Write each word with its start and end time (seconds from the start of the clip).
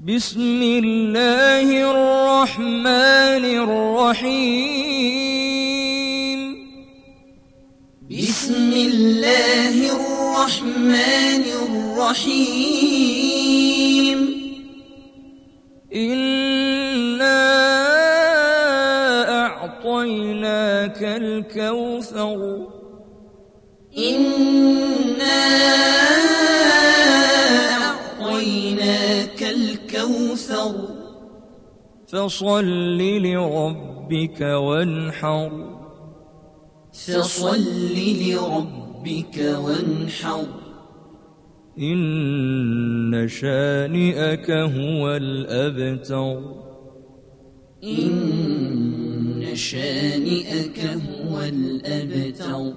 بسم 0.00 0.62
الله 0.62 1.68
الرحمن 1.90 3.44
الرحيم. 3.44 4.40
بسم 8.10 8.72
الله 8.72 9.74
الرحمن 9.92 11.44
الرحيم. 11.68 12.48
إنا 15.94 17.42
أعطيناك 19.44 21.02
الكوثر. 21.02 22.40
إنا 23.98 25.40
أعطيناك 27.84 28.99
الكوثر. 29.38 30.88
فصل 32.08 32.64
لربك 32.98 34.40
وانحر. 34.40 35.50
فصل 36.92 37.60
لربك 37.96 39.38
وانحر. 39.38 40.44
إن 41.78 43.26
شانئك 43.28 44.50
هو 44.50 45.16
الأبتر. 45.16 46.42
إن 47.84 49.46
شانئك 49.54 50.78
هو 50.78 51.40
الأبتر. 51.40 52.72